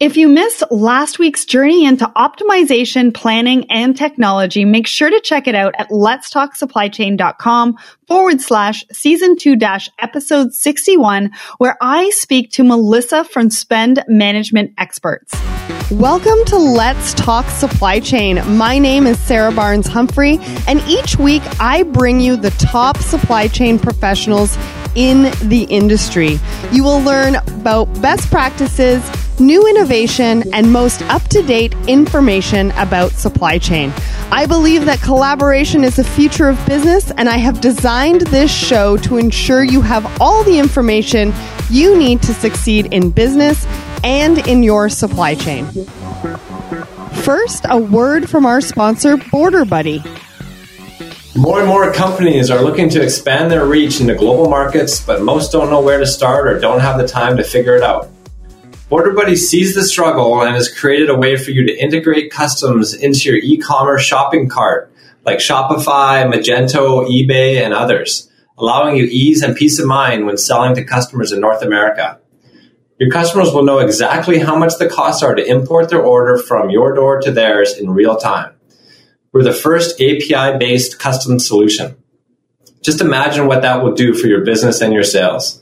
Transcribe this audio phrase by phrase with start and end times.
[0.00, 5.46] If you missed last week's journey into optimization, planning, and technology, make sure to check
[5.46, 7.76] it out at letstalksupplychain.com
[8.06, 14.72] forward slash season two dash episode 61, where I speak to Melissa from Spend Management
[14.78, 15.34] Experts.
[15.90, 18.40] Welcome to Let's Talk Supply Chain.
[18.56, 23.48] My name is Sarah Barnes Humphrey, and each week I bring you the top supply
[23.48, 24.56] chain professionals
[24.94, 26.38] in the industry.
[26.72, 29.02] You will learn about best practices,
[29.40, 33.92] new innovation, and most up to date information about supply chain.
[34.30, 38.96] I believe that collaboration is the future of business, and I have designed this show
[38.98, 41.32] to ensure you have all the information
[41.70, 43.66] you need to succeed in business
[44.04, 45.66] and in your supply chain.
[47.22, 50.02] First, a word from our sponsor, Border Buddy.
[51.36, 55.52] More and more companies are looking to expand their reach into global markets, but most
[55.52, 58.10] don't know where to start or don't have the time to figure it out.
[58.90, 62.92] Border Buddy sees the struggle and has created a way for you to integrate customs
[62.92, 64.92] into your e-commerce shopping cart,
[65.24, 70.74] like Shopify, Magento, eBay, and others, allowing you ease and peace of mind when selling
[70.74, 72.18] to customers in North America.
[72.98, 76.70] Your customers will know exactly how much the costs are to import their order from
[76.70, 78.54] your door to theirs in real time.
[79.32, 81.94] We're the first API based custom solution.
[82.82, 85.59] Just imagine what that will do for your business and your sales.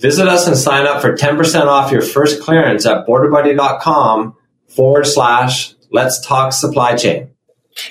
[0.00, 4.34] Visit us and sign up for 10% off your first clearance at borderbuddy.com
[4.68, 7.30] forward slash let's talk supply chain.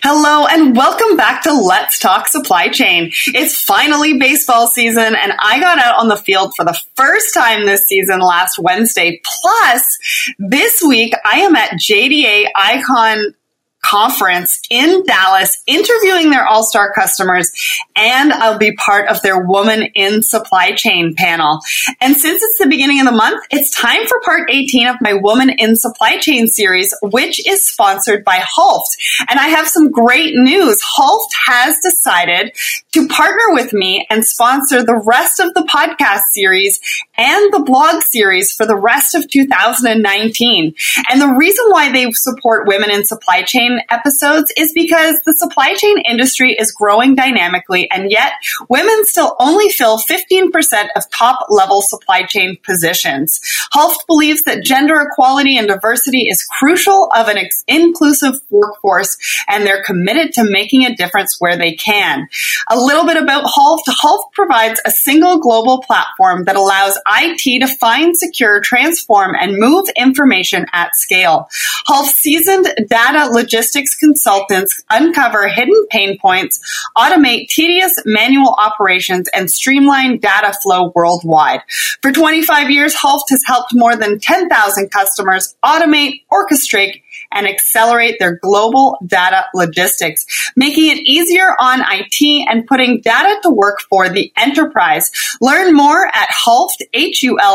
[0.04, 3.12] Hello and welcome back to Let's Talk Supply Chain.
[3.28, 7.66] It's finally baseball season and I got out on the field for the first time
[7.66, 9.22] this season last Wednesday.
[9.24, 13.36] Plus, this week I am at JDA Icon
[13.81, 17.52] conference in Dallas, interviewing their all star customers,
[17.95, 21.59] and I'll be part of their Woman in Supply Chain panel.
[22.02, 25.13] And since it's the beginning of the month, it's time for part 18 of my
[25.13, 28.95] Woman in Supply Chain series, which is sponsored by Hulft.
[29.30, 30.81] And I have some great news.
[30.97, 32.53] Hulft has decided
[32.94, 36.80] to partner with me and sponsor the rest of the podcast series
[37.18, 40.74] and the blog series for the rest of 2019.
[41.09, 45.75] And the reason why they support women in supply chain episodes is because the supply
[45.75, 48.34] chain industry is growing dynamically and yet
[48.69, 50.50] women still only fill 15%
[50.96, 53.40] of top level supply chain positions.
[53.74, 59.66] Hulft believes that gender equality and diversity is crucial of an ex- inclusive workforce and
[59.66, 62.28] they're committed to making a difference where they can.
[62.69, 63.84] A little bit about Hulft.
[63.88, 69.90] Hulft provides a single global platform that allows IT to find, secure, transform, and move
[69.97, 71.50] information at scale.
[71.88, 76.59] Hulft seasoned data logistics consultants uncover hidden pain points,
[76.97, 81.62] automate tedious manual operations, and streamline data flow worldwide.
[82.01, 87.01] For 25 years, Hulft has helped more than 10,000 customers automate, orchestrate,
[87.31, 90.25] and accelerate their global data logistics,
[90.56, 95.12] making it easier on IT and putting data to work for the enterprise.
[95.41, 97.50] Learn more at Hulft, H-U-L-F-T-I-N-C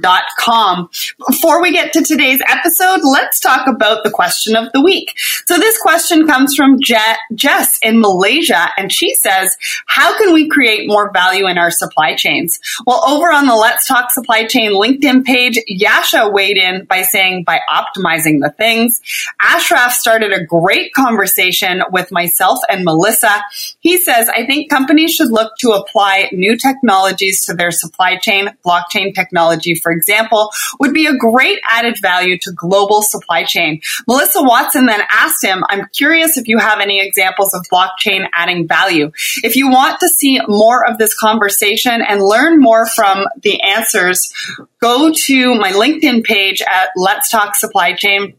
[0.00, 0.88] dot com.
[1.28, 5.12] Before we get to today's episode, let's talk about the question of the week.
[5.46, 9.56] So this question comes from Je- Jess in Malaysia, and she says,
[9.86, 12.58] how can we create more value in our supply chains?
[12.86, 17.35] Well, over on the Let's Talk Supply Chain LinkedIn page, Yasha weighed in by saying
[17.44, 19.00] by optimizing the things.
[19.40, 23.42] Ashraf started a great conversation with myself and Melissa.
[23.80, 28.50] He says, I think companies should look to apply new technologies to their supply chain.
[28.64, 33.80] Blockchain technology, for example, would be a great added value to global supply chain.
[34.06, 38.66] Melissa Watson then asked him, I'm curious if you have any examples of blockchain adding
[38.66, 39.12] value.
[39.42, 44.32] If you want to see more of this conversation and learn more from the answers,
[44.80, 48.34] go to my LinkedIn page at Let's Talk Supply Chain.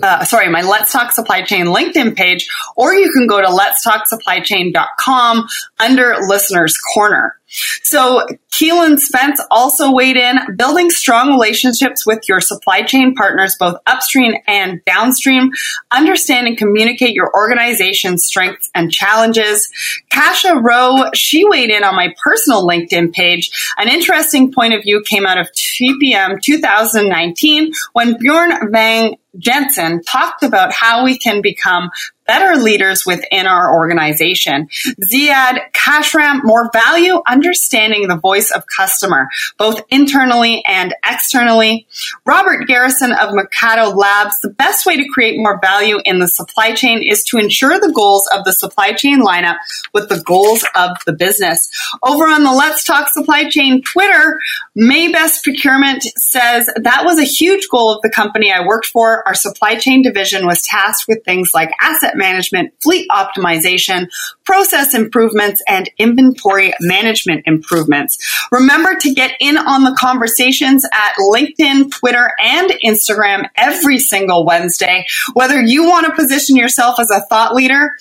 [0.00, 5.46] Uh, sorry, my Let's Talk Supply Chain LinkedIn page, or you can go to letstalksupplychain.com
[5.78, 7.36] under Listeners Corner.
[7.82, 13.76] So Keelan Spence also weighed in, building strong relationships with your supply chain partners, both
[13.86, 15.50] upstream and downstream.
[15.90, 19.70] Understand and communicate your organization's strengths and challenges.
[20.10, 23.50] Kasha Rowe, she weighed in on my personal LinkedIn page.
[23.76, 30.42] An interesting point of view came out of TPM 2019 when Bjorn Vang Jensen talked
[30.42, 31.90] about how we can become
[32.26, 34.68] better leaders within our organization.
[35.12, 41.86] Ziad Kashram, more value, understanding the voice of customer, both internally and externally.
[42.24, 46.74] Robert Garrison of Mikado Labs, the best way to create more value in the supply
[46.74, 49.56] chain is to ensure the goals of the supply chain lineup
[49.92, 51.68] with the goals of the business.
[52.02, 54.38] Over on the Let's Talk Supply Chain Twitter,
[54.78, 59.26] Maybest Procurement says that was a huge goal of the company I worked for.
[59.26, 64.08] Our supply chain division was tasked with things like asset management, fleet optimization,
[64.44, 68.18] process improvements, and inventory management improvements.
[68.52, 75.06] Remember to get in on the conversations at LinkedIn, Twitter, and Instagram every single Wednesday.
[75.32, 77.92] Whether you want to position yourself as a thought leader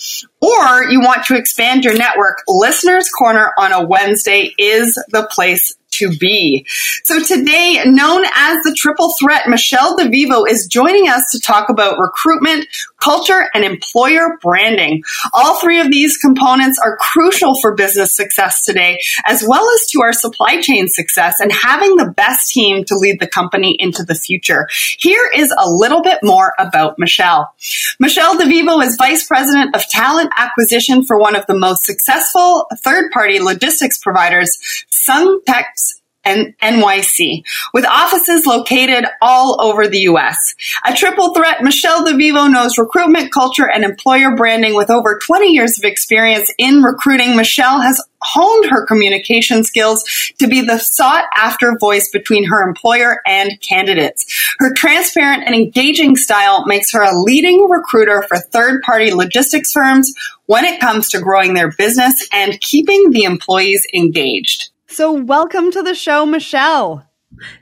[0.41, 5.73] or you want to expand your network, Listeners Corner on a Wednesday is the place
[5.91, 6.65] to be.
[7.03, 11.99] So today, known as the triple threat, Michelle DeVivo is joining us to talk about
[11.99, 12.67] recruitment,
[13.01, 15.03] culture, and employer branding.
[15.33, 20.01] All three of these components are crucial for business success today, as well as to
[20.01, 24.15] our supply chain success and having the best team to lead the company into the
[24.15, 24.67] future.
[24.97, 27.53] Here is a little bit more about Michelle.
[27.99, 33.11] Michelle DeVivo is Vice President of Talent Acquisition for one of the most successful third
[33.11, 34.57] party logistics providers,
[34.91, 40.55] Suntex and NYC, with offices located all over the U.S.
[40.85, 45.77] A triple threat, Michelle DeVivo knows recruitment, culture, and employer branding with over 20 years
[45.77, 47.35] of experience in recruiting.
[47.35, 50.03] Michelle has honed her communication skills
[50.39, 54.25] to be the sought after voice between her employer and candidates.
[54.59, 60.13] Her transparent and engaging style makes her a leading recruiter for third party logistics firms
[60.45, 64.70] when it comes to growing their business and keeping the employees engaged.
[64.91, 67.09] So, welcome to the show, Michelle.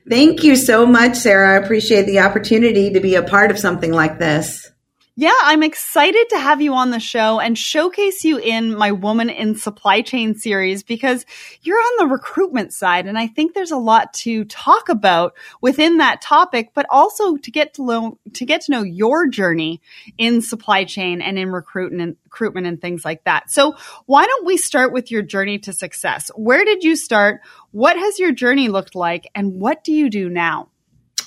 [0.10, 1.54] Thank you so much, Sarah.
[1.54, 4.69] I appreciate the opportunity to be a part of something like this.
[5.22, 9.30] Yeah, I'm excited to have you on the show and showcase you in my Woman
[9.30, 11.26] in Supply Chain series because
[11.62, 13.06] you're on the recruitment side.
[13.06, 17.52] And I think there's a lot to talk about within that topic, but also to
[17.52, 19.82] get to know, to get to know your journey
[20.18, 23.52] in supply chain and in recruitment and recruitment and things like that.
[23.52, 23.76] So
[24.06, 26.32] why don't we start with your journey to success?
[26.34, 27.42] Where did you start?
[27.72, 29.30] What has your journey looked like?
[29.36, 30.70] And what do you do now?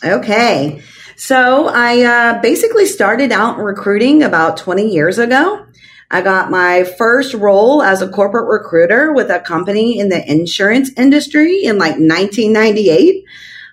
[0.04, 0.82] Okay.
[1.16, 5.66] So I uh, basically started out recruiting about 20 years ago.
[6.10, 10.90] I got my first role as a corporate recruiter with a company in the insurance
[10.96, 13.24] industry in like 1998.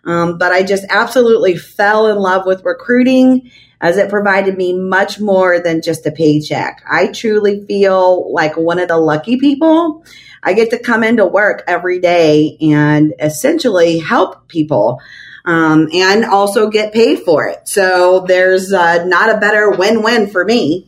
[0.06, 5.20] Um, but I just absolutely fell in love with recruiting as it provided me much
[5.20, 6.82] more than just a paycheck.
[6.90, 10.06] I truly feel like one of the lucky people.
[10.44, 15.02] I get to come into work every day and essentially help people
[15.50, 17.68] um, and also get paid for it.
[17.68, 20.88] So there's uh, not a better win-win for me.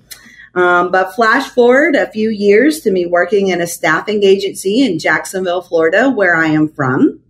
[0.53, 4.99] Um, but flash forward a few years to me working in a staffing agency in
[4.99, 7.21] Jacksonville, Florida, where I am from.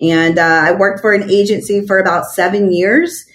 [0.00, 3.26] And uh, I worked for an agency for about seven years.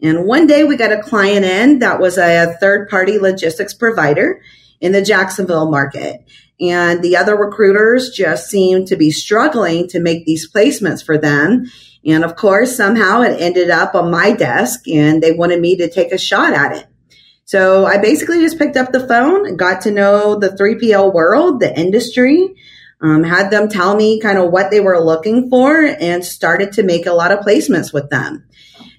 [0.00, 4.40] And one day we got a client in that was a third party logistics provider
[4.80, 6.24] in the Jacksonville market.
[6.60, 11.66] And the other recruiters just seemed to be struggling to make these placements for them.
[12.06, 15.90] And of course, somehow it ended up on my desk and they wanted me to
[15.90, 16.86] take a shot at it.
[17.46, 21.78] So I basically just picked up the phone got to know the 3PL world, the
[21.78, 22.54] industry,
[23.00, 26.82] um, had them tell me kind of what they were looking for and started to
[26.82, 28.46] make a lot of placements with them.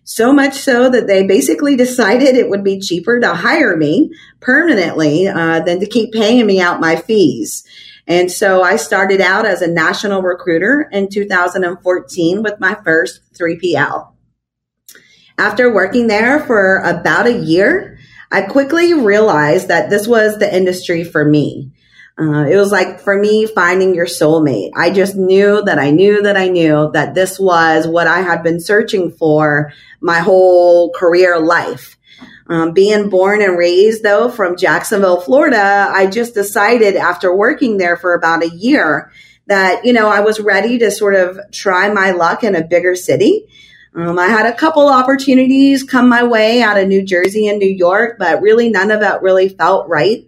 [0.04, 5.28] So much so that they basically decided it would be cheaper to hire me permanently
[5.28, 7.66] uh, than to keep paying me out my fees.
[8.07, 14.12] And so I started out as a national recruiter in 2014 with my first 3PL.
[15.38, 17.98] After working there for about a year,
[18.32, 21.72] I quickly realized that this was the industry for me.
[22.18, 24.72] Uh, it was like for me finding your soulmate.
[24.75, 28.41] I just knew that I knew that I knew that this was what I had
[28.41, 31.98] been searching for my whole career life.
[32.48, 37.98] Um, being born and raised though from Jacksonville, Florida, I just decided after working there
[37.98, 39.12] for about a year
[39.48, 42.96] that, you know, I was ready to sort of try my luck in a bigger
[42.96, 43.48] city.
[43.96, 47.70] Um, I had a couple opportunities come my way out of New Jersey and New
[47.70, 50.28] York, but really none of that really felt right.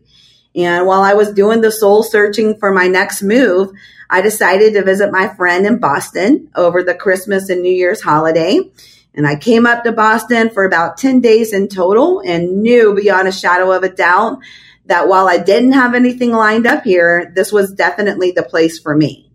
[0.55, 3.71] And while I was doing the soul searching for my next move,
[4.09, 8.59] I decided to visit my friend in Boston over the Christmas and New Year's holiday.
[9.17, 13.27] And I came up to Boston for about 10 days in total and knew beyond
[13.27, 14.37] a shadow of a doubt
[14.85, 18.95] that while I didn't have anything lined up here, this was definitely the place for
[18.95, 19.29] me.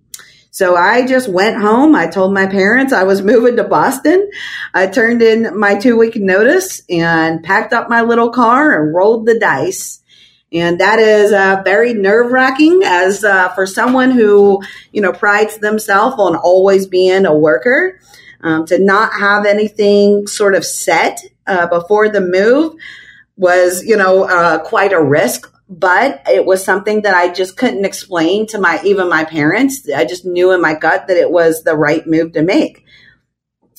[0.53, 1.97] So I just went home.
[1.97, 4.31] I told my parents I was moving to Boston.
[4.73, 9.27] I turned in my two week notice and packed up my little car and rolled
[9.27, 10.01] the dice.
[10.53, 14.62] And that is uh, very nerve wracking as uh, for someone who,
[14.93, 17.99] you know, prides themselves on always being a worker,
[18.43, 22.75] um, to not have anything sort of set uh, before the move
[23.37, 25.49] was, you know, uh, quite a risk.
[25.69, 29.89] But it was something that I just couldn't explain to my, even my parents.
[29.89, 32.85] I just knew in my gut that it was the right move to make.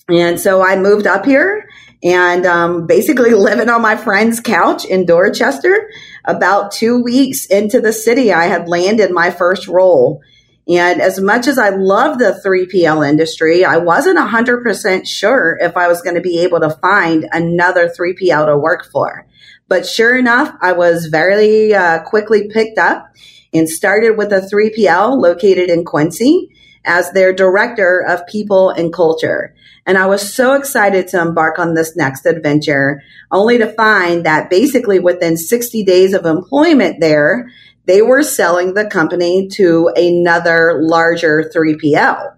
[0.10, 1.68] And so I moved up here
[2.04, 5.90] and um, basically living on my friend's couch in Dorchester.
[6.26, 10.22] About two weeks into the city, I had landed my first role.
[10.68, 15.88] And as much as I love the 3PL industry, I wasn't 100% sure if I
[15.88, 19.28] was going to be able to find another 3PL to work for.
[19.68, 23.14] But sure enough, I was very uh, quickly picked up
[23.54, 26.50] and started with a 3PL located in Quincy
[26.86, 29.56] as their director of people and culture.
[29.86, 33.02] And I was so excited to embark on this next adventure,
[33.32, 37.50] only to find that basically within 60 days of employment there,
[37.86, 42.36] they were selling the company to another larger 3PL.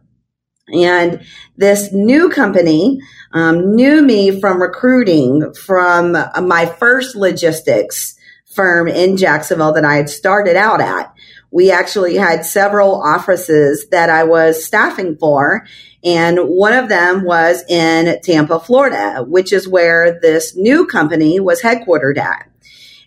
[0.73, 1.23] And
[1.57, 2.99] this new company
[3.33, 8.15] um, knew me from recruiting from my first logistics
[8.55, 11.13] firm in Jacksonville that I had started out at.
[11.51, 15.65] We actually had several offices that I was staffing for.
[16.03, 21.61] And one of them was in Tampa, Florida, which is where this new company was
[21.61, 22.49] headquartered at.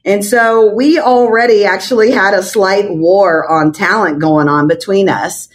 [0.08, 5.50] And so we already actually had a slight war on talent going on between us.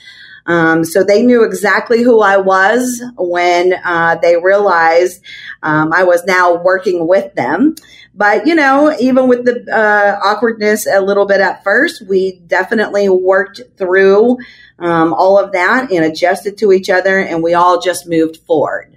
[0.46, 5.24] Um, so they knew exactly who I was when uh, they realized
[5.64, 7.74] um, I was now working with them.
[8.14, 13.10] But, you know, even with the uh, awkwardness a little bit at first, we definitely
[13.10, 14.38] worked through
[14.78, 18.93] um, all of that and adjusted to each other, and we all just moved forward.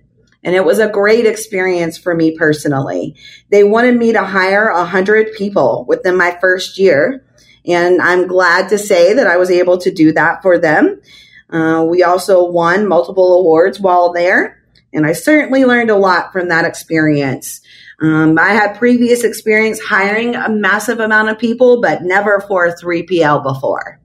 [0.47, 3.17] And it was a great experience for me personally.
[3.51, 7.27] They wanted me to hire a hundred people within my first year.
[7.67, 11.03] And I'm glad to say that I was able to do that for them.
[11.51, 14.63] Uh, we also won multiple awards while there.
[14.93, 17.61] And I certainly learned a lot from that experience.
[18.01, 22.77] Um, I had previous experience hiring a massive amount of people, but never for a
[22.77, 24.01] 3PL before.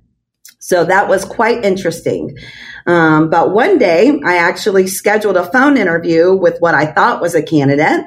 [0.57, 2.35] So that was quite interesting.
[2.91, 7.35] Um, but one day I actually scheduled a phone interview with what I thought was
[7.35, 8.05] a candidate,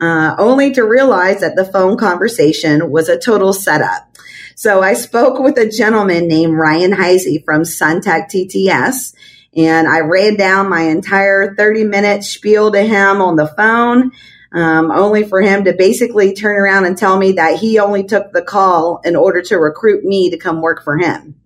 [0.00, 4.16] uh, only to realize that the phone conversation was a total setup.
[4.56, 9.14] So I spoke with a gentleman named Ryan Heisey from Suntech TTS,
[9.56, 14.10] and I ran down my entire 30 minute spiel to him on the phone.
[14.50, 18.32] Um, only for him to basically turn around and tell me that he only took
[18.32, 21.36] the call in order to recruit me to come work for him.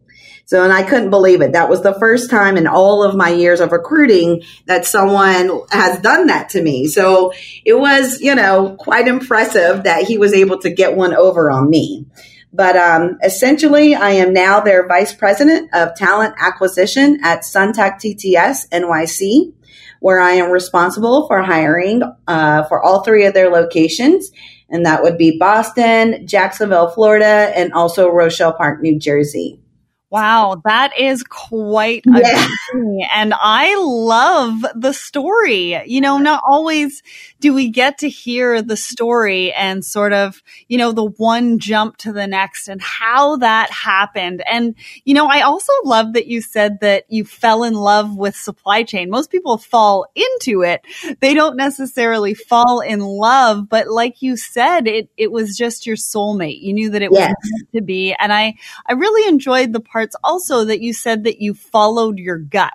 [0.50, 1.52] So, and I couldn't believe it.
[1.52, 6.00] That was the first time in all of my years of recruiting that someone has
[6.00, 6.88] done that to me.
[6.88, 7.32] So
[7.64, 11.70] it was, you know, quite impressive that he was able to get one over on
[11.70, 12.04] me.
[12.52, 18.70] But um, essentially, I am now their vice president of talent acquisition at Suntech TTS
[18.70, 19.52] NYC,
[20.00, 24.32] where I am responsible for hiring uh, for all three of their locations.
[24.68, 29.60] And that would be Boston, Jacksonville, Florida, and also Rochelle Park, New Jersey.
[30.10, 32.48] Wow, that is quite a yeah.
[32.72, 33.08] journey.
[33.14, 35.80] And I love the story.
[35.86, 37.00] You know, not always
[37.38, 41.96] do we get to hear the story and sort of, you know, the one jump
[41.98, 44.42] to the next and how that happened.
[44.50, 44.74] And,
[45.04, 48.82] you know, I also love that you said that you fell in love with supply
[48.82, 49.10] chain.
[49.10, 50.84] Most people fall into it.
[51.20, 55.96] They don't necessarily fall in love, but like you said, it, it was just your
[55.96, 56.60] soulmate.
[56.60, 57.28] You knew that it yes.
[57.30, 58.12] was meant to be.
[58.18, 62.18] And I, I really enjoyed the part parts also that you said that you followed
[62.18, 62.72] your gut.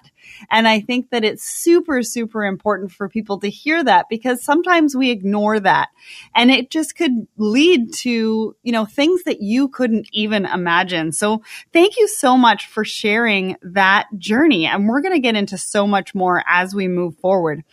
[0.50, 4.96] And I think that it's super, super important for people to hear that because sometimes
[4.96, 5.90] we ignore that
[6.34, 11.12] and it just could lead to, you know, things that you couldn't even imagine.
[11.12, 11.42] So
[11.74, 14.66] thank you so much for sharing that journey.
[14.66, 17.64] And we're going to get into so much more as we move forward.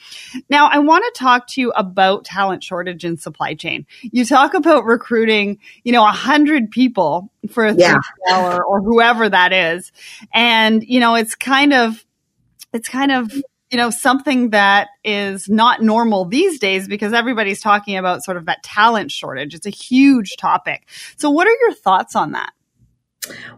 [0.48, 3.86] Now, I want to talk to you about talent shortage in supply chain.
[4.02, 7.98] You talk about recruiting, you know, a hundred people for a yeah.
[8.30, 9.92] or whoever that is.
[10.32, 12.04] And, you know, it's kind of,
[12.72, 13.32] it's kind of
[13.70, 18.46] you know something that is not normal these days because everybody's talking about sort of
[18.46, 20.86] that talent shortage it's a huge topic
[21.16, 22.52] so what are your thoughts on that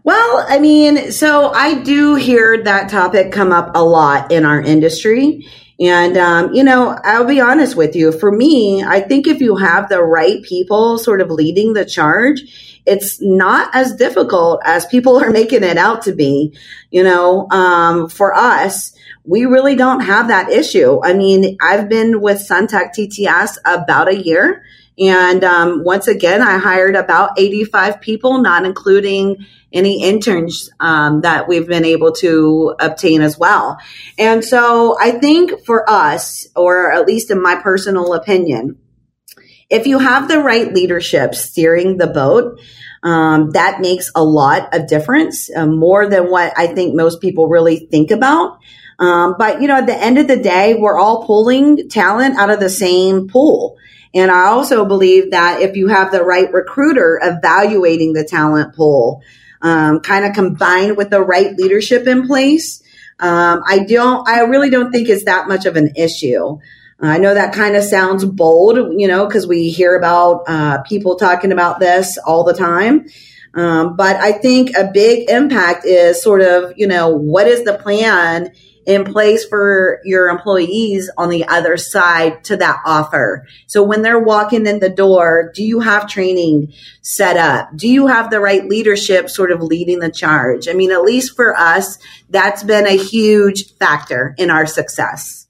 [0.03, 4.61] well, I mean, so I do hear that topic come up a lot in our
[4.61, 5.47] industry.
[5.79, 8.11] And, um, you know, I'll be honest with you.
[8.11, 12.81] For me, I think if you have the right people sort of leading the charge,
[12.85, 16.55] it's not as difficult as people are making it out to be.
[16.91, 18.95] You know, um, for us,
[19.27, 20.99] we really don't have that issue.
[21.03, 24.63] I mean, I've been with Suntech TTS about a year
[24.97, 31.47] And um, once again, I hired about 85 people, not including any interns um, that
[31.49, 33.77] we've been able to obtain as well.
[34.17, 38.77] And so I think for us, or at least in my personal opinion,
[39.69, 42.61] if you have the right leadership steering the boat,
[43.03, 47.47] um, that makes a lot of difference, uh, more than what I think most people
[47.49, 48.59] really think about.
[48.99, 52.49] Um, but you know, at the end of the day, we're all pulling talent out
[52.49, 53.77] of the same pool.
[54.13, 59.21] And I also believe that if you have the right recruiter evaluating the talent pool,
[59.61, 62.81] um, kind of combined with the right leadership in place,
[63.19, 66.59] um, I don't, I really don't think it's that much of an issue.
[67.01, 71.17] I know that kind of sounds bold, you know, because we hear about uh, people
[71.17, 73.07] talking about this all the time.
[73.53, 77.77] Um, but I think a big impact is sort of, you know, what is the
[77.77, 78.53] plan
[78.85, 83.47] in place for your employees on the other side to that offer.
[83.67, 87.69] So when they're walking in the door, do you have training set up?
[87.75, 90.67] Do you have the right leadership sort of leading the charge?
[90.67, 91.97] I mean, at least for us,
[92.29, 95.47] that's been a huge factor in our success.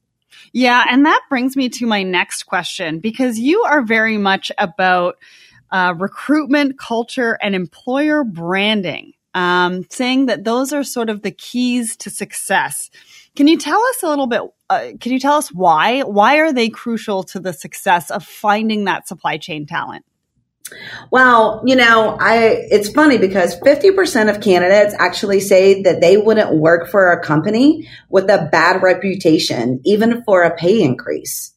[0.54, 0.86] Yeah.
[0.90, 5.18] And that brings me to my next question because you are very much about
[5.70, 11.98] uh, recruitment, culture, and employer branding, um, saying that those are sort of the keys
[11.98, 12.90] to success.
[13.36, 14.42] Can you tell us a little bit?
[14.70, 16.02] Uh, can you tell us why?
[16.02, 20.06] Why are they crucial to the success of finding that supply chain talent?
[21.12, 22.38] Well, you know, I
[22.72, 27.88] it's funny because 50% of candidates actually say that they wouldn't work for a company
[28.10, 31.54] with a bad reputation even for a pay increase.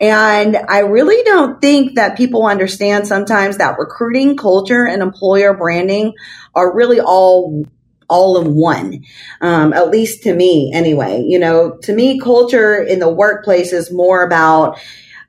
[0.00, 6.14] And I really don't think that people understand sometimes that recruiting culture and employer branding
[6.54, 7.66] are really all
[8.08, 9.04] all in one.
[9.40, 11.24] Um, at least to me, anyway.
[11.26, 14.78] You know, to me, culture in the workplace is more about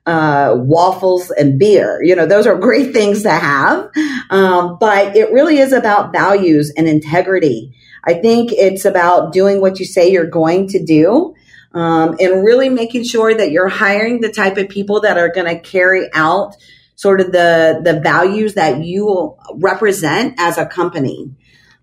[0.06, 2.02] uh, waffles and beer.
[2.02, 3.90] You know, those are great things to have,
[4.30, 7.74] um, but it really is about values and integrity.
[8.04, 11.34] I think it's about doing what you say you're going to do.
[11.72, 15.46] Um, and really making sure that you're hiring the type of people that are going
[15.46, 16.56] to carry out
[16.98, 21.30] sort of the the values that you represent as a company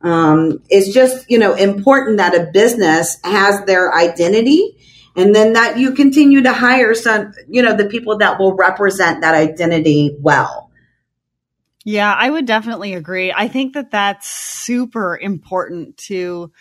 [0.06, 4.78] um, it's just you know important that a business has their identity
[5.16, 9.22] and then that you continue to hire some you know the people that will represent
[9.22, 10.70] that identity well
[11.84, 16.52] yeah i would definitely agree i think that that's super important to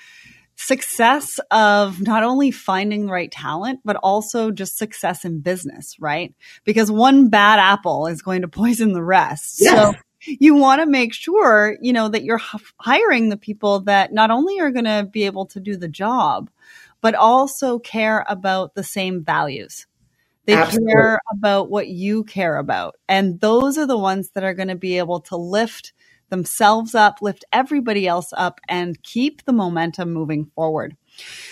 [0.57, 6.33] success of not only finding the right talent, but also just success in business, right?
[6.65, 9.57] Because one bad apple is going to poison the rest.
[9.59, 9.77] Yes.
[9.77, 12.41] So you want to make sure, you know, that you're
[12.79, 16.51] hiring the people that not only are going to be able to do the job,
[17.01, 19.87] but also care about the same values.
[20.47, 20.93] They Absolutely.
[20.93, 22.97] care about what you care about.
[23.09, 25.93] And those are the ones that are going to be able to lift
[26.29, 30.97] themselves up, lift everybody else up, and keep the momentum moving forward.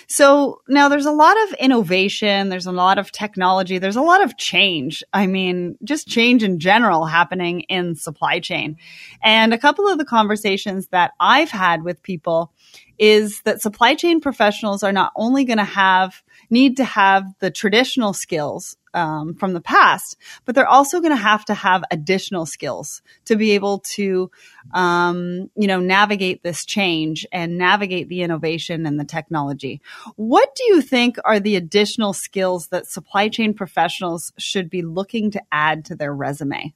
[0.07, 4.23] So now there's a lot of innovation, there's a lot of technology, there's a lot
[4.23, 5.03] of change.
[5.13, 8.77] I mean, just change in general happening in supply chain.
[9.23, 12.53] And a couple of the conversations that I've had with people
[12.99, 17.51] is that supply chain professionals are not only going to have need to have the
[17.51, 22.45] traditional skills um, from the past, but they're also going to have to have additional
[22.45, 24.31] skills to be able to,
[24.75, 29.81] um, you know, navigate this change and navigate the innovation and the technology.
[30.17, 35.31] What do you think are the additional skills that supply chain professionals should be looking
[35.31, 36.75] to add to their resume?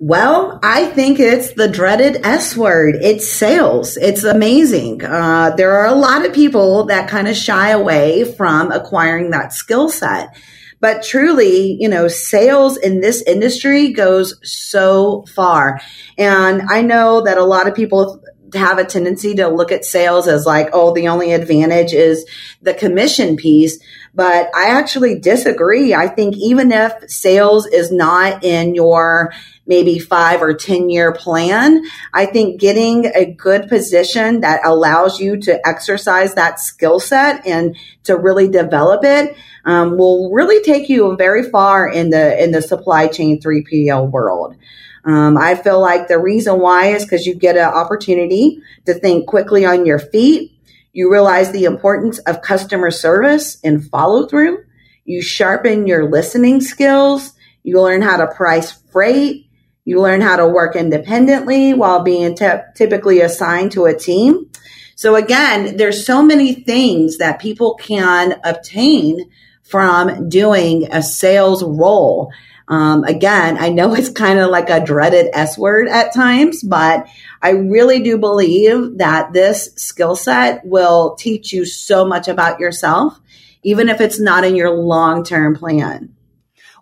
[0.00, 2.98] Well, I think it's the dreaded S word.
[3.02, 3.96] It's sales.
[3.96, 5.04] It's amazing.
[5.04, 9.52] Uh, there are a lot of people that kind of shy away from acquiring that
[9.52, 10.36] skill set.
[10.80, 15.80] But truly, you know, sales in this industry goes so far.
[16.16, 18.22] And I know that a lot of people
[18.54, 22.24] have a tendency to look at sales as like, oh, the only advantage is
[22.62, 23.78] the commission piece.
[24.14, 25.92] But I actually disagree.
[25.92, 29.32] I think even if sales is not in your
[29.68, 35.36] maybe five or 10 year plan, I think getting a good position that allows you
[35.42, 41.14] to exercise that skill set and to really develop it um, will really take you
[41.16, 44.56] very far in the, in the supply chain 3PL world.
[45.04, 49.26] Um, I feel like the reason why is because you get an opportunity to think
[49.26, 50.52] quickly on your feet.
[50.92, 54.64] You realize the importance of customer service and follow through.
[55.04, 57.32] You sharpen your listening skills.
[57.62, 59.47] You learn how to price freight.
[59.88, 64.50] You learn how to work independently while being typically assigned to a team.
[64.96, 69.30] So again, there's so many things that people can obtain
[69.62, 72.30] from doing a sales role.
[72.68, 77.06] Um, again, I know it's kind of like a dreaded S word at times, but
[77.40, 83.18] I really do believe that this skill set will teach you so much about yourself,
[83.62, 86.14] even if it's not in your long term plan.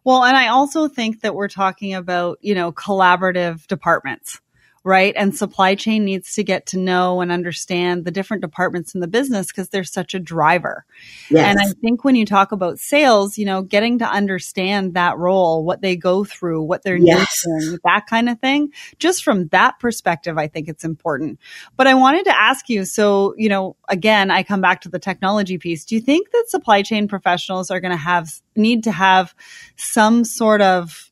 [0.07, 4.41] Well, and I also think that we're talking about, you know, collaborative departments
[4.87, 5.15] right?
[5.17, 9.09] And supply chain needs to get to know and understand the different departments in the
[9.09, 10.85] business because they're such a driver.
[11.29, 11.45] Yes.
[11.45, 15.65] And I think when you talk about sales, you know, getting to understand that role,
[15.65, 17.45] what they go through, what they're yes.
[17.45, 21.41] doing, that kind of thing, just from that perspective, I think it's important.
[21.77, 25.01] But I wanted to ask you, so, you know, again, I come back to the
[25.01, 25.85] technology piece.
[25.85, 29.35] Do you think that supply chain professionals are going to have, need to have
[29.75, 31.06] some sort of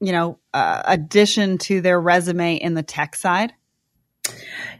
[0.00, 3.52] you know, uh, addition to their resume in the tech side?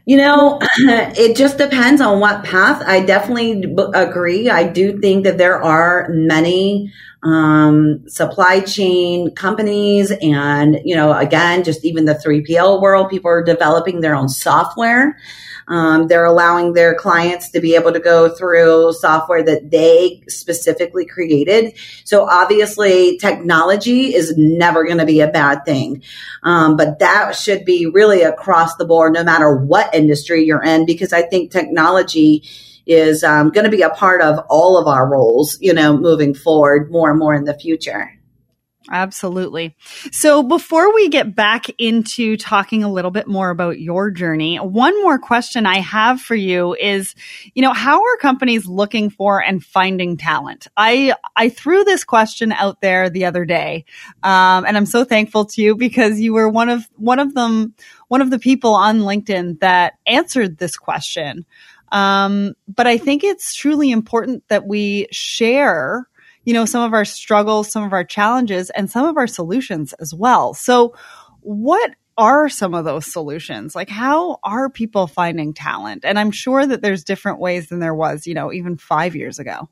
[0.05, 2.81] You know, it just depends on what path.
[2.85, 4.49] I definitely agree.
[4.49, 6.91] I do think that there are many
[7.23, 13.43] um, supply chain companies and, you know, again, just even the 3PL world, people are
[13.43, 15.17] developing their own software.
[15.71, 21.05] Um, they're allowing their clients to be able to go through software that they specifically
[21.05, 21.77] created.
[22.03, 26.03] So obviously, technology is never going to be a bad thing.
[26.43, 30.85] Um, but that should be really across the board, no matter what industry you're in,
[30.85, 32.43] because I think technology
[32.85, 36.33] is um, going to be a part of all of our roles, you know, moving
[36.33, 38.11] forward more and more in the future.
[38.89, 39.75] Absolutely.
[40.11, 44.99] So before we get back into talking a little bit more about your journey, one
[45.03, 47.13] more question I have for you is,
[47.53, 50.67] you know, how are companies looking for and finding talent?
[50.75, 53.85] I, I threw this question out there the other day.
[54.23, 57.75] Um, and I'm so thankful to you because you were one of, one of them,
[58.07, 61.45] one of the people on LinkedIn that answered this question.
[61.91, 66.07] Um, but I think it's truly important that we share
[66.43, 69.93] you know, some of our struggles, some of our challenges, and some of our solutions
[69.93, 70.53] as well.
[70.53, 70.95] So,
[71.41, 73.75] what are some of those solutions?
[73.75, 76.05] Like, how are people finding talent?
[76.05, 79.39] And I'm sure that there's different ways than there was, you know, even five years
[79.39, 79.69] ago.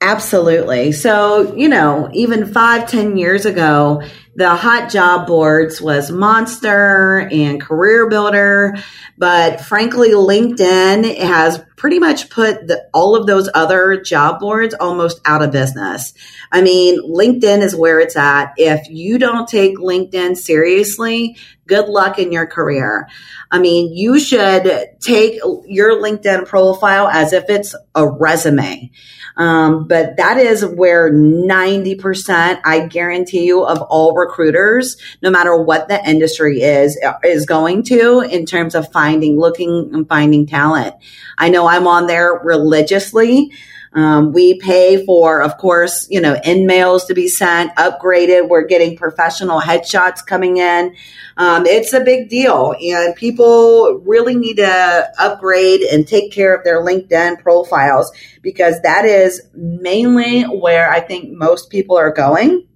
[0.00, 0.90] Absolutely.
[0.92, 4.02] So, you know, even five, ten years ago,
[4.34, 8.76] the hot job boards was Monster and Career Builder.
[9.18, 15.20] But frankly, LinkedIn has pretty much put the, all of those other job boards almost
[15.26, 16.14] out of business.
[16.50, 18.54] I mean, LinkedIn is where it's at.
[18.56, 23.08] If you don't take LinkedIn seriously, good luck in your career.
[23.50, 24.62] I mean, you should
[25.00, 28.90] take your LinkedIn profile as if it's a resume.
[29.36, 35.88] Um, but that is where 90%, I guarantee you, of all recruiters, no matter what
[35.88, 40.94] the industry is, is going to in terms of finding, looking and finding talent.
[41.38, 43.52] I know I'm on there religiously.
[43.94, 48.48] Um, we pay for, of course, you know, in mails to be sent, upgraded.
[48.48, 50.96] We're getting professional headshots coming in.
[51.36, 56.64] Um, it's a big deal, and people really need to upgrade and take care of
[56.64, 62.66] their LinkedIn profiles because that is mainly where I think most people are going.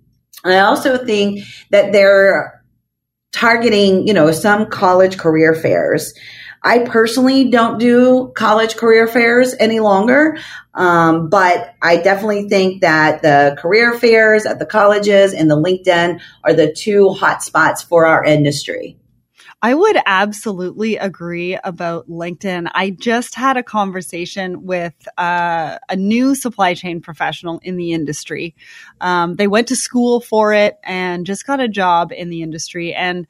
[0.51, 2.63] I also think that they're
[3.33, 6.15] targeting, you know, some college career fairs.
[6.63, 10.37] I personally don't do college career fairs any longer.
[10.75, 16.21] Um, but I definitely think that the career fairs at the colleges and the LinkedIn
[16.45, 18.99] are the two hot spots for our industry.
[19.67, 22.71] I would absolutely agree about LinkedIn.
[22.73, 28.55] I just had a conversation with uh, a new supply chain professional in the industry.
[29.01, 32.95] Um, they went to school for it and just got a job in the industry.
[32.95, 33.27] And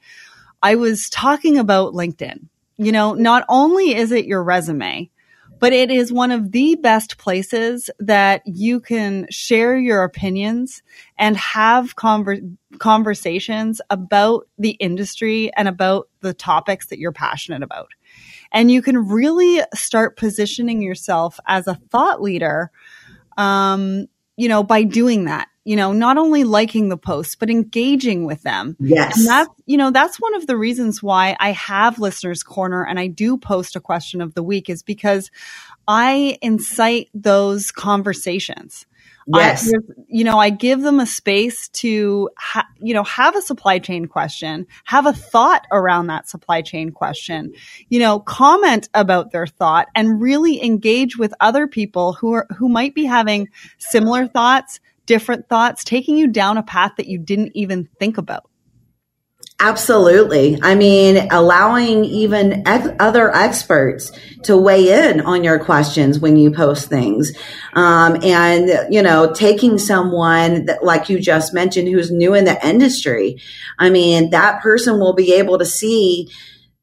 [0.62, 2.48] I was talking about LinkedIn.
[2.76, 5.08] You know, not only is it your resume,
[5.58, 10.82] but it is one of the best places that you can share your opinions
[11.18, 17.92] and have conver- conversations about the industry and about the topics that you're passionate about.
[18.52, 22.70] And you can really start positioning yourself as a thought leader,
[23.36, 28.24] um, you know, by doing that you know, not only liking the posts, but engaging
[28.24, 28.76] with them.
[28.78, 29.18] Yes.
[29.18, 33.00] And that's, you know, that's one of the reasons why I have listeners corner and
[33.00, 35.28] I do post a question of the week is because
[35.88, 38.86] I incite those conversations.
[39.26, 39.68] Yes.
[39.68, 43.80] I, you know, I give them a space to, ha- you know, have a supply
[43.80, 47.52] chain question, have a thought around that supply chain question,
[47.88, 52.68] you know, comment about their thought and really engage with other people who are, who
[52.68, 53.48] might be having
[53.78, 58.48] similar thoughts, different thoughts, taking you down a path that you didn't even think about.
[59.58, 60.58] Absolutely.
[60.62, 66.50] I mean, allowing even ex- other experts to weigh in on your questions when you
[66.50, 67.32] post things.
[67.72, 72.66] Um, and, you know, taking someone that, like you just mentioned, who's new in the
[72.66, 73.40] industry.
[73.78, 76.28] I mean, that person will be able to see,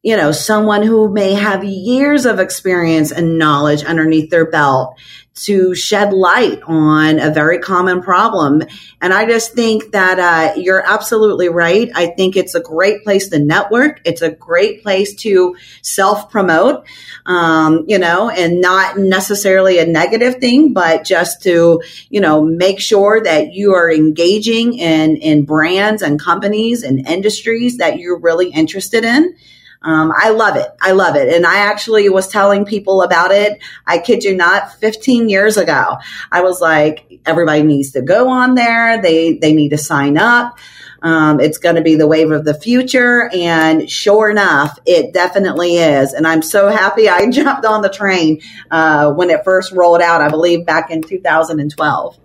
[0.03, 4.99] you know, someone who may have years of experience and knowledge underneath their belt
[5.35, 8.61] to shed light on a very common problem.
[9.01, 11.89] And I just think that uh, you're absolutely right.
[11.95, 14.01] I think it's a great place to network.
[14.03, 16.85] It's a great place to self promote,
[17.25, 22.79] um, you know, and not necessarily a negative thing, but just to, you know, make
[22.79, 28.49] sure that you are engaging in, in brands and companies and industries that you're really
[28.49, 29.35] interested in.
[29.83, 30.67] Um, I love it.
[30.81, 31.33] I love it.
[31.33, 33.61] And I actually was telling people about it.
[33.85, 35.97] I kid you not, 15 years ago,
[36.31, 39.01] I was like, everybody needs to go on there.
[39.01, 40.57] They, they need to sign up.
[41.01, 43.29] Um, it's going to be the wave of the future.
[43.33, 46.13] And sure enough, it definitely is.
[46.13, 48.41] And I'm so happy I jumped on the train,
[48.71, 52.17] uh, when it first rolled out, I believe back in 2012.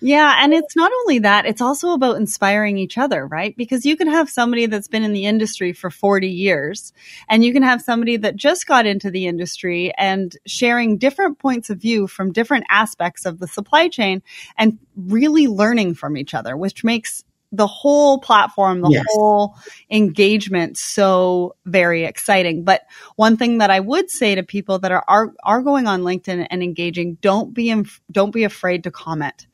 [0.00, 0.38] Yeah.
[0.42, 3.56] And it's not only that, it's also about inspiring each other, right?
[3.56, 6.92] Because you can have somebody that's been in the industry for 40 years
[7.28, 11.70] and you can have somebody that just got into the industry and sharing different points
[11.70, 14.22] of view from different aspects of the supply chain
[14.56, 19.04] and really learning from each other, which makes the whole platform, the yes.
[19.08, 19.56] whole
[19.90, 22.62] engagement so very exciting.
[22.62, 22.82] But
[23.16, 26.46] one thing that I would say to people that are, are, are going on LinkedIn
[26.50, 27.74] and engaging, don't be,
[28.10, 29.46] don't be afraid to comment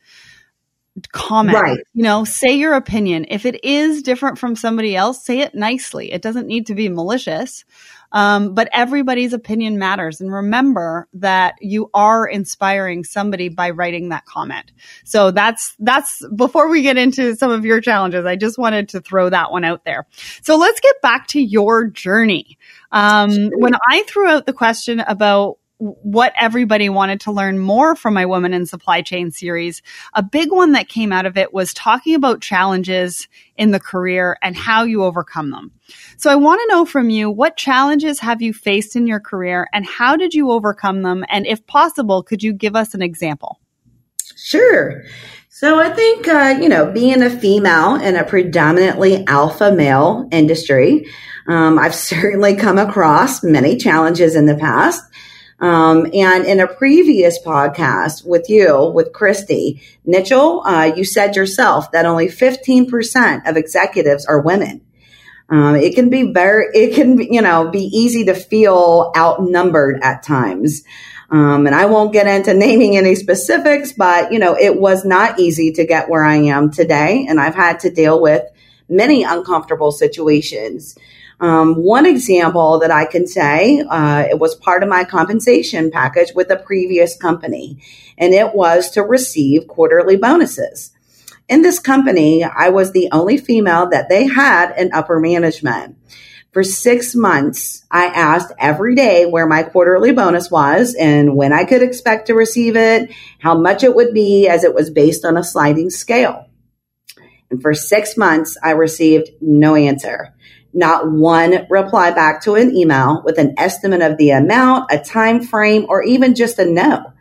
[1.13, 1.59] comment.
[1.61, 1.79] Right.
[1.93, 3.27] You know, say your opinion.
[3.29, 6.13] If it is different from somebody else, say it nicely.
[6.13, 7.65] It doesn't need to be malicious.
[8.13, 10.21] Um, but everybody's opinion matters.
[10.21, 14.71] And remember that you are inspiring somebody by writing that comment.
[15.05, 18.25] So that's, that's before we get into some of your challenges.
[18.25, 20.07] I just wanted to throw that one out there.
[20.43, 22.57] So let's get back to your journey.
[22.93, 28.15] Um, when I threw out the question about what everybody wanted to learn more from
[28.15, 29.83] my Women in Supply Chain series.
[30.15, 34.37] A big one that came out of it was talking about challenges in the career
[34.41, 35.73] and how you overcome them.
[36.17, 39.69] So I want to know from you, what challenges have you faced in your career
[39.73, 41.25] and how did you overcome them?
[41.29, 43.61] And if possible, could you give us an example?
[44.37, 45.03] Sure.
[45.49, 51.07] So I think, uh, you know, being a female in a predominantly alpha male industry,
[51.49, 55.03] um, I've certainly come across many challenges in the past.
[55.61, 61.93] Um, and in a previous podcast with you, with Christy Mitchell, uh, you said yourself
[61.93, 64.81] that only 15% of executives are women.
[65.49, 70.23] Um, it can be very, it can, you know, be easy to feel outnumbered at
[70.23, 70.83] times.
[71.31, 75.39] Um, and I won't get into naming any specifics, but you know, it was not
[75.39, 77.27] easy to get where I am today.
[77.29, 78.43] And I've had to deal with
[78.89, 80.97] many uncomfortable situations.
[81.41, 86.33] Um, one example that I can say, uh, it was part of my compensation package
[86.35, 87.83] with a previous company,
[88.17, 90.93] and it was to receive quarterly bonuses.
[91.49, 95.97] In this company, I was the only female that they had in upper management.
[96.53, 101.65] For six months, I asked every day where my quarterly bonus was and when I
[101.65, 105.37] could expect to receive it, how much it would be, as it was based on
[105.37, 106.47] a sliding scale.
[107.51, 110.33] And for six months, I received no answer
[110.75, 115.43] not one reply back to an email with an estimate of the amount, a time
[115.43, 117.13] frame, or even just a no.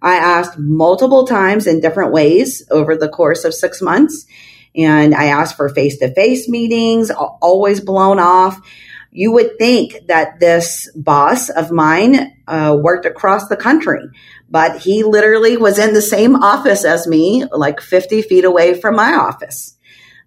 [0.00, 4.26] I asked multiple times in different ways over the course of six months.
[4.74, 8.60] And I asked for face to face meetings, always blown off.
[9.10, 14.00] You would think that this boss of mine uh, worked across the country,
[14.48, 18.96] but he literally was in the same office as me, like 50 feet away from
[18.96, 19.76] my office.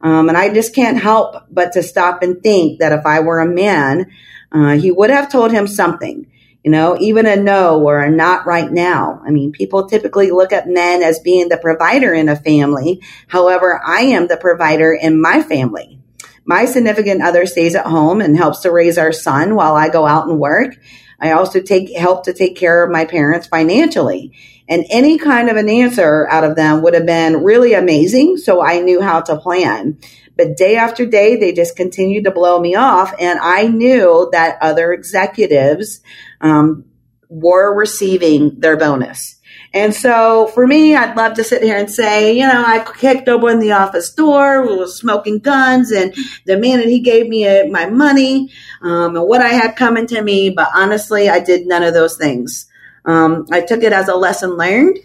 [0.01, 3.39] Um, and I just can't help but to stop and think that if I were
[3.39, 4.11] a man,
[4.51, 6.27] uh, he would have told him something,
[6.63, 9.21] you know, even a no or a not right now.
[9.25, 13.01] I mean, people typically look at men as being the provider in a family.
[13.27, 15.99] However, I am the provider in my family.
[16.45, 20.05] My significant other stays at home and helps to raise our son while I go
[20.05, 20.77] out and work.
[21.19, 24.33] I also take help to take care of my parents financially.
[24.67, 28.37] And any kind of an answer out of them would have been really amazing.
[28.37, 29.99] So I knew how to plan.
[30.37, 33.13] But day after day, they just continued to blow me off.
[33.19, 36.01] And I knew that other executives
[36.41, 36.85] um,
[37.29, 39.39] were receiving their bonus.
[39.73, 43.27] And so for me, I'd love to sit here and say, you know, I kicked
[43.27, 47.89] open the office door, we was smoking guns and demanded he gave me a, my
[47.89, 48.51] money
[48.81, 50.49] um, and what I had coming to me.
[50.49, 52.67] But honestly, I did none of those things.
[53.05, 54.99] Um, I took it as a lesson learned.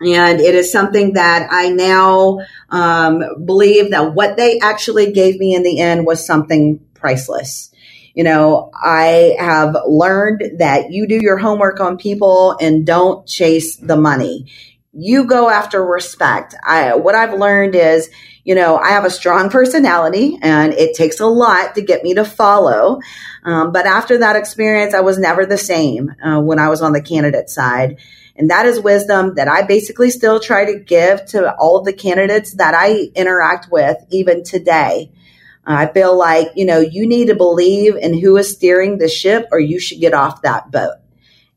[0.00, 5.54] And it is something that I now um, believe that what they actually gave me
[5.54, 7.72] in the end was something priceless.
[8.14, 13.76] You know, I have learned that you do your homework on people and don't chase
[13.76, 14.46] the money.
[14.92, 16.54] You go after respect.
[16.66, 18.10] I, what I've learned is,
[18.44, 22.14] you know, I have a strong personality and it takes a lot to get me
[22.14, 23.00] to follow.
[23.44, 26.92] Um, but after that experience, I was never the same uh, when I was on
[26.92, 27.98] the candidate side.
[28.36, 31.92] And that is wisdom that I basically still try to give to all of the
[31.92, 35.10] candidates that I interact with even today.
[35.66, 39.48] I feel like, you know, you need to believe in who is steering the ship
[39.52, 40.94] or you should get off that boat.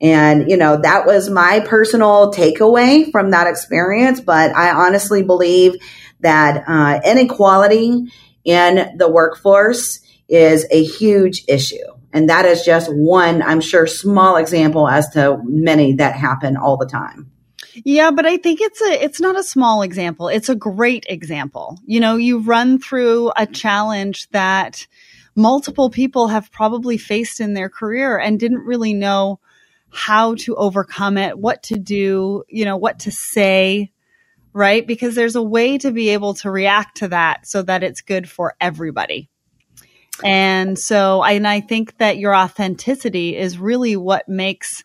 [0.02, 4.20] And, you know, that was my personal takeaway from that experience.
[4.20, 5.76] But I honestly believe
[6.22, 8.12] that uh, inequality
[8.44, 11.78] in the workforce is a huge issue.
[12.14, 16.78] And that is just one, I'm sure, small example as to many that happen all
[16.78, 17.32] the time.
[17.74, 20.28] Yeah, but I think it's a it's not a small example.
[20.28, 21.80] It's a great example.
[21.86, 24.88] You know, you run through a challenge that
[25.36, 29.40] multiple people have probably faced in their career and didn't really know
[29.90, 33.92] how to overcome it, what to do, you know, what to say,
[34.54, 34.86] right?
[34.86, 38.30] Because there's a way to be able to react to that so that it's good
[38.30, 39.30] for everybody.
[40.24, 44.84] And so, and I think that your authenticity is really what makes,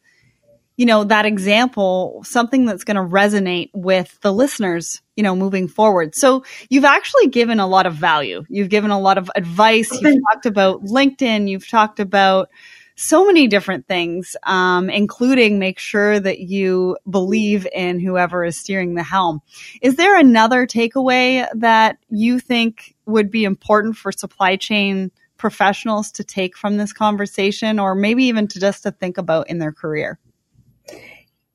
[0.77, 5.69] you know, that example something that's going to resonate with the listeners, you know, moving
[5.69, 6.15] forward.
[6.15, 8.45] So you've actually given a lot of value.
[8.49, 9.91] You've given a lot of advice.
[10.01, 11.49] You've talked about LinkedIn.
[11.49, 12.49] You've talked about
[12.97, 18.95] so many different things, um, including make sure that you believe in whoever is steering
[18.95, 19.41] the helm.
[19.83, 26.25] Is there another takeaway that you think would be important for supply chain professionals to
[26.25, 30.19] take from this conversation or maybe even to just to think about in their career?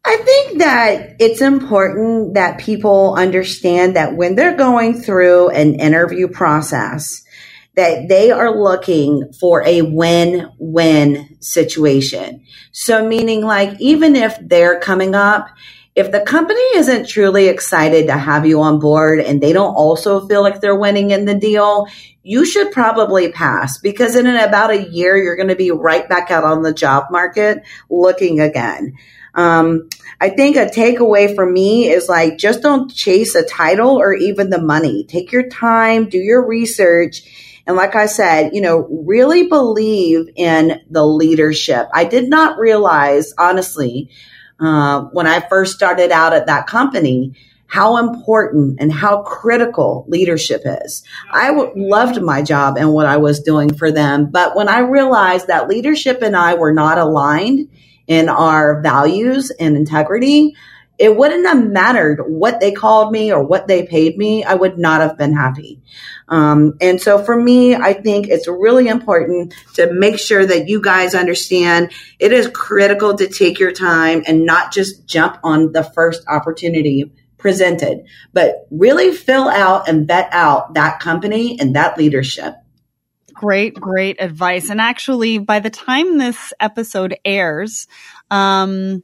[0.04, 6.27] I think that it's important that people understand that when they're going through an interview
[6.27, 7.23] process,
[7.75, 12.43] that they are looking for a win-win situation.
[12.71, 15.49] So meaning like even if they're coming up
[15.93, 20.25] if the company isn't truly excited to have you on board and they don't also
[20.25, 21.88] feel like they're winning in the deal,
[22.23, 26.31] you should probably pass because in about a year, you're going to be right back
[26.31, 28.93] out on the job market looking again.
[29.34, 34.13] Um, I think a takeaway for me is like, just don't chase a title or
[34.13, 35.03] even the money.
[35.05, 37.50] Take your time, do your research.
[37.67, 41.88] And like I said, you know, really believe in the leadership.
[41.93, 44.10] I did not realize, honestly,
[44.60, 47.36] uh, when I first started out at that company,
[47.71, 51.04] how important and how critical leadership is.
[51.32, 54.30] I w- loved my job and what I was doing for them.
[54.30, 57.69] But when I realized that leadership and I were not aligned
[58.08, 60.54] in our values and integrity,
[61.01, 64.43] it wouldn't have mattered what they called me or what they paid me.
[64.43, 65.81] I would not have been happy.
[66.27, 70.79] Um, and so for me, I think it's really important to make sure that you
[70.79, 75.83] guys understand it is critical to take your time and not just jump on the
[75.83, 82.53] first opportunity presented, but really fill out and vet out that company and that leadership.
[83.33, 84.69] Great, great advice.
[84.69, 87.87] And actually, by the time this episode airs,
[88.29, 89.03] um,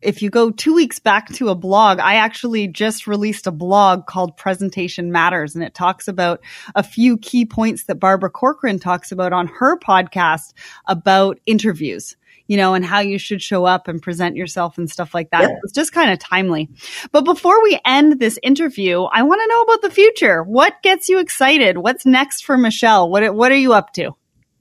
[0.00, 4.06] if you go two weeks back to a blog, I actually just released a blog
[4.06, 6.40] called Presentation Matters, and it talks about
[6.74, 10.52] a few key points that Barbara Corcoran talks about on her podcast
[10.86, 12.16] about interviews
[12.48, 15.42] you know, and how you should show up and present yourself and stuff like that.
[15.42, 15.58] Yep.
[15.64, 16.70] It's just kind of timely.
[17.12, 20.42] But before we end this interview, I want to know about the future.
[20.42, 21.76] What gets you excited?
[21.76, 23.10] What's next for Michelle?
[23.10, 24.16] What, what are you up to?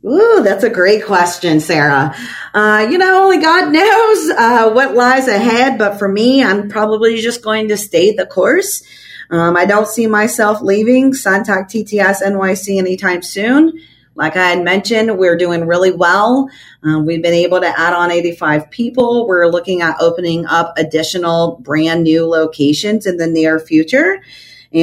[0.06, 2.16] Ooh, that's a great question, Sarah.
[2.54, 7.18] Uh, you know, only God knows uh, what lies ahead, but for me, I'm probably
[7.20, 8.84] just going to stay the course.
[9.30, 13.80] Um, I don't see myself leaving Santac TTS NYC anytime soon.
[14.16, 16.50] Like I had mentioned, we're doing really well.
[16.84, 19.28] Um, we've been able to add on 85 people.
[19.28, 24.22] We're looking at opening up additional brand new locations in the near future.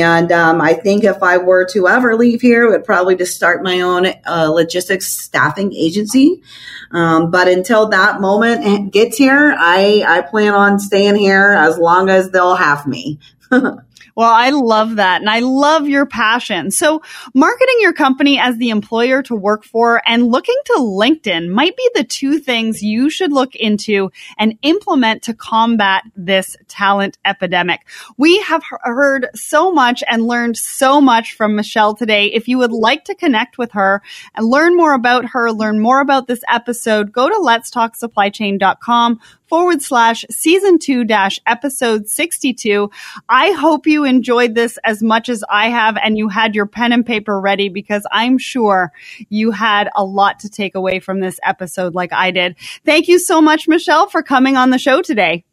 [0.01, 3.37] And um, I think if I were to ever leave here, it would probably just
[3.37, 6.43] start my own uh, logistics staffing agency.
[6.91, 12.09] Um, but until that moment gets here, I, I plan on staying here as long
[12.09, 13.19] as they'll have me.
[14.17, 15.21] Well, I love that.
[15.21, 16.71] And I love your passion.
[16.71, 17.03] So
[17.35, 21.91] marketing your company as the employer to work for and looking to LinkedIn might be
[21.95, 27.81] the two things you should look into and implement to combat this talent epidemic.
[28.17, 32.27] We have heard so much and learned so much from Michelle today.
[32.27, 34.03] If you would like to connect with her
[34.35, 40.25] and learn more about her, learn more about this episode, go to letstalksupplychain.com forward slash
[40.31, 42.91] season two dash episode 62.
[43.29, 46.93] I hope you enjoyed this as much as I have and you had your pen
[46.93, 48.93] and paper ready because I'm sure
[49.29, 52.57] you had a lot to take away from this episode like I did.
[52.85, 55.45] Thank you so much, Michelle, for coming on the show today.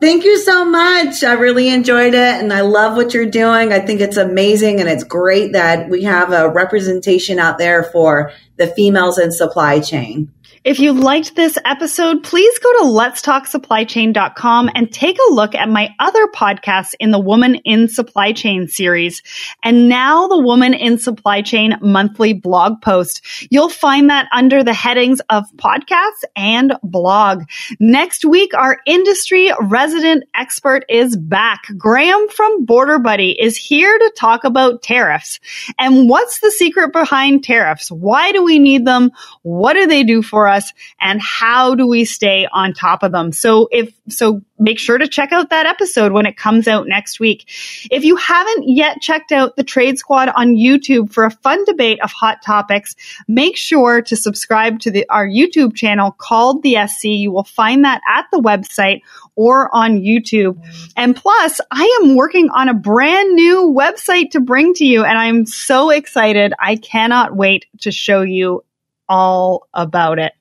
[0.00, 1.22] Thank you so much.
[1.22, 3.72] I really enjoyed it and I love what you're doing.
[3.72, 8.32] I think it's amazing and it's great that we have a representation out there for
[8.56, 10.33] the females in supply chain.
[10.64, 15.90] If you liked this episode, please go to letstalksupplychain.com and take a look at my
[15.98, 19.22] other podcasts in the Woman in Supply Chain series.
[19.62, 23.20] And now the Woman in Supply Chain monthly blog post.
[23.50, 27.42] You'll find that under the headings of podcasts and blog.
[27.78, 31.64] Next week, our industry resident expert is back.
[31.76, 35.40] Graham from Border Buddy is here to talk about tariffs.
[35.78, 37.90] And what's the secret behind tariffs?
[37.90, 39.10] Why do we need them?
[39.42, 40.53] What do they do for us?
[40.54, 43.32] Us and how do we stay on top of them?
[43.32, 47.20] So if, so make sure to check out that episode when it comes out next
[47.20, 47.48] week.
[47.90, 52.00] If you haven't yet checked out the Trade Squad on YouTube for a fun debate
[52.02, 52.94] of hot topics,
[53.26, 57.04] make sure to subscribe to the, our YouTube channel called the SC.
[57.04, 59.00] You will find that at the website
[59.36, 60.58] or on YouTube.
[60.96, 65.18] And plus, I am working on a brand new website to bring to you and
[65.18, 66.52] I'm so excited.
[66.58, 68.64] I cannot wait to show you
[69.08, 70.32] all about it.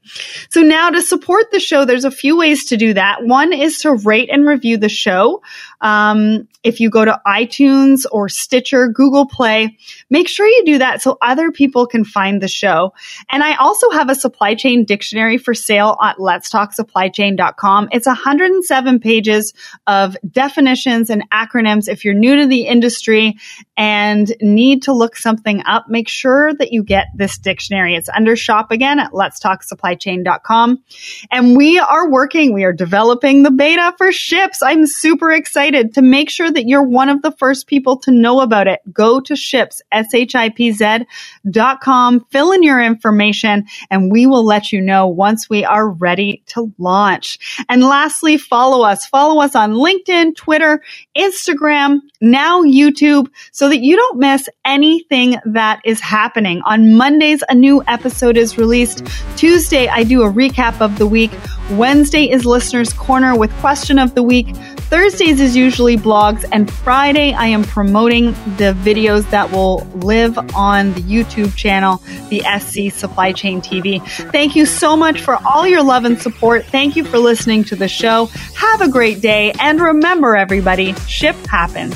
[0.50, 3.24] So now to support the show, there's a few ways to do that.
[3.24, 5.42] One is to rate and review the show.
[5.84, 9.78] Um, if you go to iTunes or Stitcher, Google Play,
[10.10, 12.94] make sure you do that so other people can find the show.
[13.30, 17.90] And I also have a supply chain dictionary for sale at letstalksupplychain.com.
[17.92, 19.54] It's 107 pages
[19.86, 21.90] of definitions and acronyms.
[21.90, 23.36] If you're new to the industry
[23.76, 27.96] and need to look something up, make sure that you get this dictionary.
[27.96, 30.82] It's under shop again at letstalksupplychain.com.
[31.30, 34.60] And we are working, we are developing the beta for Shipz.
[34.64, 35.32] I'm super
[35.74, 38.82] excited to make sure that you're one of the first people to know about it.
[38.92, 41.06] Go to Shipz, S-H-I-P-Z
[41.50, 45.90] dot com, fill in your information, and we will let you know once we are
[45.90, 47.66] ready to launch.
[47.70, 49.06] And lastly, follow us.
[49.06, 50.82] Follow us on LinkedIn, Twitter,
[51.18, 56.62] Instagram, now YouTube, so that you don't miss anything that is happening.
[56.66, 59.06] On Mondays, a new episode is released.
[59.36, 61.32] Tuesday, I do a recap of the week.
[61.72, 64.48] Wednesday is Listener's Corner with question of the week.
[64.90, 70.94] Thursdays is usually blogs, and Friday I am promoting the videos that will live on
[70.94, 74.02] the YouTube channel, the SC Supply Chain TV.
[74.32, 76.66] Thank you so much for all your love and support.
[76.66, 78.28] Thank you for listening to the show.
[78.56, 81.96] Have a great day, and remember, everybody, ship happens.